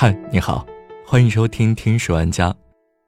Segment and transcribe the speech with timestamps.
[0.00, 0.64] 嗨，你好，
[1.04, 2.50] 欢迎收听《听史玩家》。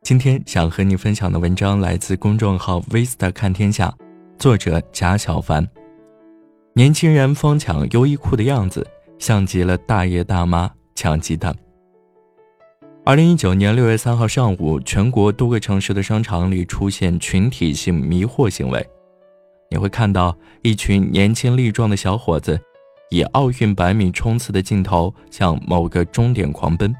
[0.02, 3.94] 今天想和你分享的文章来自公众号 Vista 看天下，
[4.40, 5.64] 作者贾小凡。
[6.74, 8.84] 年轻人疯抢优衣库的样子，
[9.20, 11.54] 像极了大爷大妈抢鸡蛋。
[13.04, 18.84] 二零一九年六月三号上午，全国多个城市的商场里出现群体性迷惑行为。
[19.70, 22.60] 你会看到一群年轻力壮的小伙子，
[23.10, 26.94] 以奥运百米冲刺的劲头向某个终点狂奔，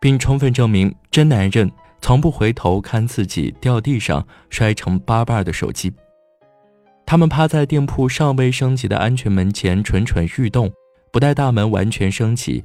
[0.00, 5.92] 并充分证明真男人从不回头看自己掉地上摔成八瓣的手机。
[7.04, 10.72] 他们趴在店铺尚未升级的安全门前蠢蠢欲动，
[11.12, 12.64] 不待大门完全升起，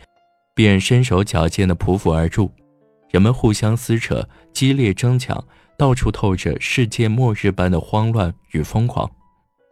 [0.55, 2.49] 便身手矫健地匍匐而入。
[3.11, 5.44] 人们互相撕扯，激烈争抢，
[5.77, 9.09] 到处透着世界末日般的慌乱与疯狂。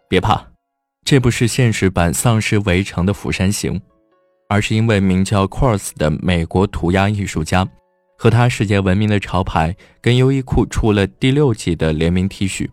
[0.09, 0.45] 别怕，
[1.05, 3.79] 这不是现实版《丧尸围城》的釜山行，
[4.49, 7.67] 而是因为名叫 Cross 的美国涂鸦艺术家
[8.17, 12.67] 和他世界闻名的潮牌跟优衣库出了第六季的联名 T 恤。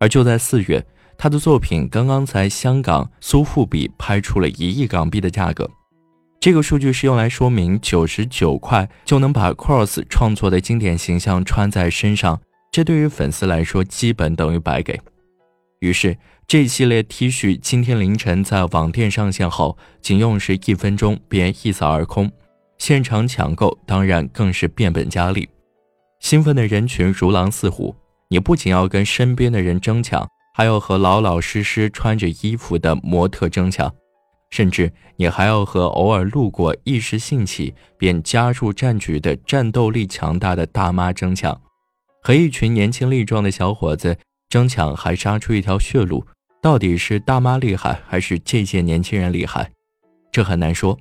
[0.00, 0.84] 而就在四月，
[1.16, 5.70] 他的作品刚刚在香港苏富比拍出了一亿港币的价格。
[6.40, 12.40] 这个数据是用来说明九十九块就能把 Cross 创作的经典形象穿在身上，
[12.72, 15.00] 这对于粉丝来说基本等于白给。
[15.82, 16.16] 于是，
[16.46, 22.30] 这系列 T 恤今天凌晨在网店上线后，仅用时一分钟便一扫而空，
[22.78, 25.48] 现场抢购当然更是变本加厉，
[26.20, 27.96] 兴奋的人群如狼似虎。
[28.28, 33.92] 你不仅要跟身边的人争抢，还要和老老实实穿着衣服的模特争抢。
[34.50, 41.60] 甚至你还要和偶尔路过、一时兴起便加入战局的战斗力强大的大妈争抢，
[42.22, 44.16] 和一群年轻力壮的小伙子
[44.52, 46.22] 争抢，还杀出一条血路。
[46.60, 49.70] 到底是大妈厉害，还是这些年轻人厉害？
[50.30, 50.94] 这很难说，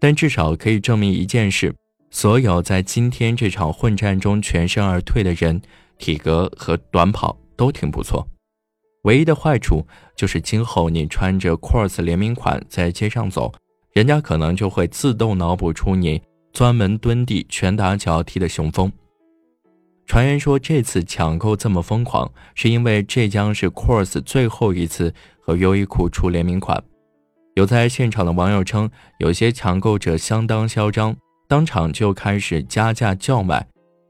[0.00, 1.74] 但至少可以证明一件事：
[2.10, 5.60] 所有在今天这场混战中全身而退的人，
[5.98, 8.26] 体格和短跑都挺不错。
[9.02, 9.86] 唯一的坏处
[10.16, 13.52] 就是今后你穿着 Cross 联名款在街上走，
[13.92, 18.90] 人家可能就会自动脑补出你专门蹲地拳打脚踢的雄风。
[20.06, 26.82] 传言说这次抢购这么疯狂，是因为这将是 Cross 最后一次和优衣库出联名款。
[27.54, 31.16] 有在现场的网友称，有些抢购者相当嚣张，
[31.48, 33.66] 当场就开始加价叫卖。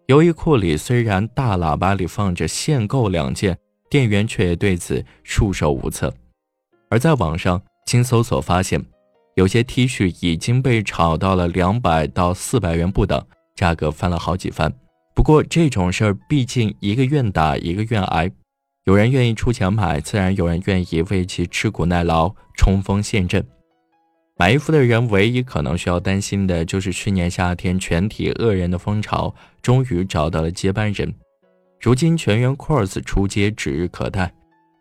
[0.06, 3.58] 优衣库里虽然大喇叭里放着限购两件。
[3.88, 6.12] 店员却也对此束手无策，
[6.90, 8.84] 而在网上经搜索发现，
[9.36, 13.24] 有些 T 恤已经被炒到了两百到四百元不等，
[13.54, 14.74] 价格翻了好几番。
[15.16, 18.31] 不过这种事儿毕竟一个愿打一个愿挨，
[18.84, 23.44] 有人愿意出钱买，自然有人愿意为其吃苦耐劳、冲锋陷阵。
[24.37, 31.12] 买衣服的人唯一可能需要担心的就是去年夏天全体恶人的风潮终于找到了接班人。
[31.81, 34.31] 如今全员 Cross 出街指日可待，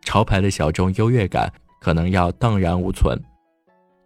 [0.01, 3.17] 潮牌的小众优越感可能要荡然无存。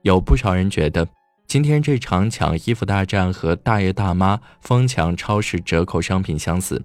[0.03, 1.07] 有不少人觉得，
[1.49, 6.79] 今天这场抢衣服大战和大爷大妈疯抢超市折扣商品相似。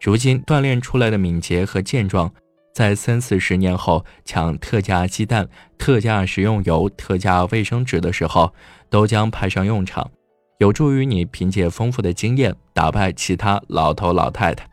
[0.00, 2.32] 如今锻炼出来的敏捷和健壮，
[2.72, 8.50] 在三四十年后抢特价鸡蛋、特价食用油、特价卫生纸的时候，
[8.88, 10.10] 都将派上用场，
[10.56, 14.66] 有助于你凭借丰富的经验打败其他老头老太太。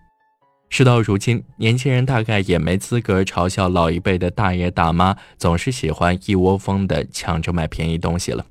[0.69, 8.45] 事到如今，年轻人大概也没资格嘲笑老一辈的大爷大妈总是喜欢一窝蜂的抢着买便宜东西了。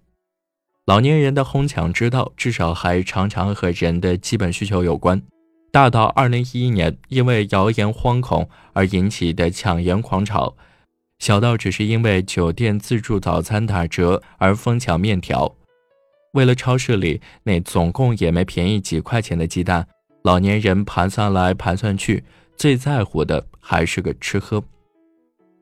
[0.86, 5.22] 老年人的哄抢之道，至少还常常和人的基本需求有关。
[5.72, 10.54] 大到2011年因为谣言惶恐而引起的抢盐狂潮，
[11.18, 15.56] 小到只是因为酒店自助早餐打折而疯抢面条。
[16.34, 19.88] 为了超市里那总共也没便宜几块钱的鸡蛋。
[20.22, 22.24] 老年人盘算来盘算去，
[22.56, 24.62] 最在乎的还是个吃喝。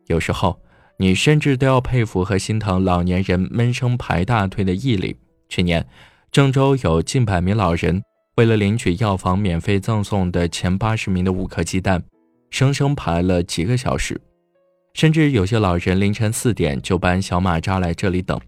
[0.06, 0.61] 有时候，
[1.03, 5.17] 你甚至都要佩服和心疼老年人闷声排大队的毅力。
[5.49, 5.85] 去年，
[6.31, 8.00] 郑州有近百名老人
[8.37, 12.00] 为了领取药房免费赠送的前八十名的五颗鸡蛋，
[12.50, 14.21] 生生排了几个小时，
[14.94, 18.41] 甚至有些老人凌晨四点就搬小马扎来这里等。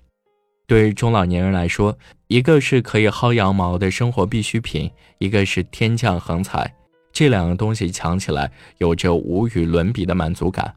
[0.68, 4.88] 对中老年人来说，一个是可以薅羊毛的生活必需品，
[5.18, 6.72] 一个是天降横财，
[7.12, 10.72] 这两个东西抢起来有着无与伦比的满足感。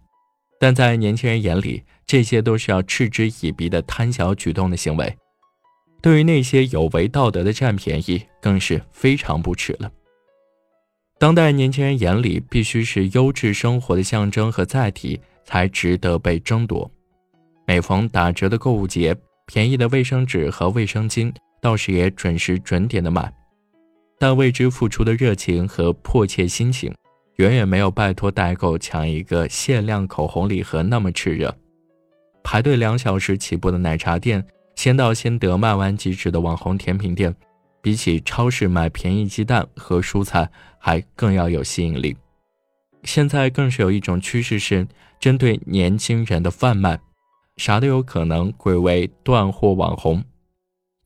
[0.60, 5.16] 但在年轻人眼里，这些都是要嗤之以鼻的贪小举动的行为。
[6.02, 9.92] 对于那些有违道德的占便宜，更是非常不耻了。
[11.20, 16.90] 当代年轻人眼里，必须是优质生活的象征和载体，才值得被争夺。
[17.66, 19.16] 每逢打折的购物节，
[19.48, 23.34] 便宜的卫生纸和卫生巾倒是也准时准点的买。
[24.20, 26.94] 但为之付出的热情和迫切心情，
[27.38, 31.56] 远远没有拜托代购抢一个限量口红礼盒那么炽热。
[32.44, 34.44] 排队两小时起步的奶茶店，
[34.76, 37.36] 先到先得、卖完即止的网红甜品店，
[37.80, 40.50] 比起超市买便宜鸡蛋和蔬菜，
[40.80, 42.18] 还更要有吸引力。
[43.04, 44.88] 现在更是有一种趋势是
[45.20, 47.00] 针对年轻人的贩卖，
[47.58, 50.24] 啥都有可能归为断货网红。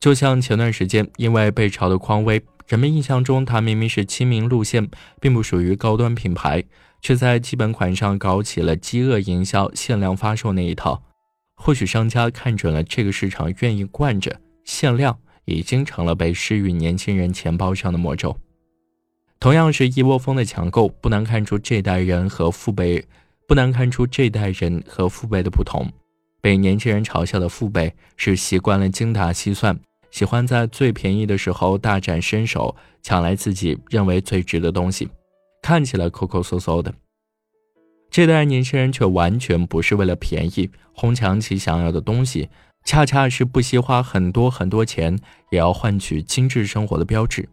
[0.00, 4.88] 就像前段时间因为被炒的匡威，人们印象中它明明是亲民路线，
[5.20, 6.64] 并不属于高端品牌，
[7.00, 11.02] 却在基本款上搞起了饥饿营销、限量发售那一套。
[11.56, 18.36] 或许商家看准了这个市场愿意惯着，限量已经成了被施于年轻人钱包上的魔咒。
[19.38, 23.04] 同样是一窝蜂的抢购，不难看出这代人和父辈
[23.46, 25.92] 不难看出这代人和父辈的不同。
[26.40, 29.78] 被年轻人嘲笑的父辈是习惯了精打细算，
[30.12, 35.08] 喜欢在最便宜的时候大展身手，抢来自己认为最值的东西，
[35.62, 36.94] 看起来抠抠搜搜的。
[38.10, 42.50] 这代年轻人却完全不是为了便宜哄抢起想要的东西，
[42.84, 45.18] 恰恰是不惜花很多很多钱
[45.50, 47.48] 也要换取精致生活的标志。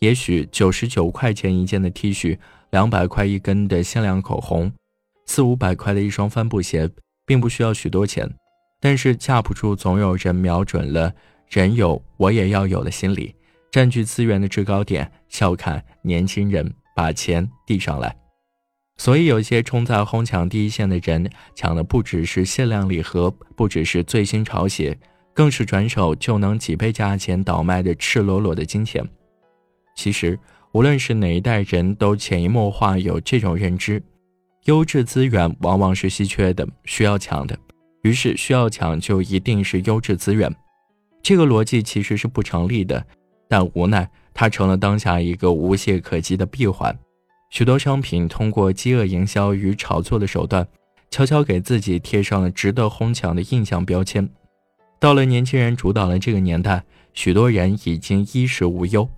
[0.00, 2.38] 也许九十九块钱一件的 T 恤，
[2.70, 4.72] 两百块一根的限量口红，
[5.26, 6.88] 四五百块的一双帆布鞋，
[7.26, 8.34] 并不需要许多钱，
[8.80, 11.12] 但是架不住总有人瞄准了
[11.50, 13.34] “人有我也要有”的心理，
[13.70, 18.16] 占据资源的制高点，笑看年轻人把钱递上来。
[18.96, 24.98] 所以，有些冲在哄抢第一线的人，抢的不只是限量礼盒，不只是最新潮鞋，
[25.32, 29.08] 更是转手就能几倍价钱倒卖的赤裸裸的金钱。
[29.94, 30.36] 其实，
[30.72, 34.02] 无论是哪一代人，都潜移默化有这种认知：
[34.64, 37.56] 优质资源往往是稀缺的，需要抢的。
[38.02, 40.52] 于是，需要抢就一定是优质资源。
[41.22, 43.04] 这个逻辑其实是不成立的，
[43.48, 46.96] 但无奈它成了当下一个无懈可击的闭环。
[47.50, 50.66] 许多商品通过饥饿营销与炒作的手段，
[51.10, 54.28] 悄悄给自己贴上了值得哄抢的印象标签。
[55.00, 56.84] 到了年轻人主导的这个年代，
[57.14, 59.08] 许多人已经衣食无忧，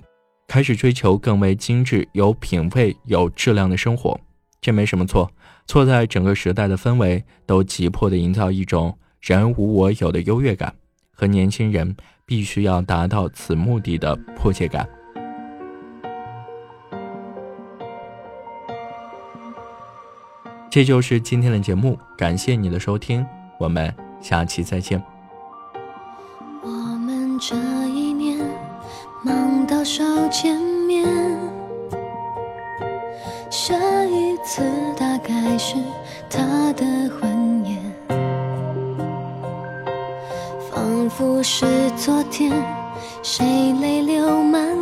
[0.47, 4.19] 开始追求更为精致、有品味、有质量的生活。
[4.61, 5.31] 这没什么错，
[5.67, 10.75] 错在整个时代的氛围都急迫地营造一种人无我有的优越感，
[11.21, 11.95] 和年轻人
[12.25, 14.89] 必须要达到此目的的迫切感。
[20.71, 23.27] 这就是今天的节目，感谢你的收听，
[23.59, 25.03] 我们下期再见。
[26.63, 27.55] 我们这
[27.89, 28.39] 一年
[29.23, 31.07] 忙到手见面，
[33.51, 33.75] 下
[34.07, 34.63] 一次
[34.97, 35.77] 大概是
[36.31, 37.80] 他的婚宴，
[41.21, 41.67] 不是
[41.99, 42.51] 昨天，
[43.23, 44.80] 谁泪流满